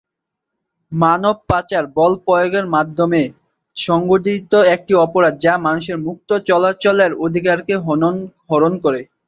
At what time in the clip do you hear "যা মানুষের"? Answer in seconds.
5.45-5.97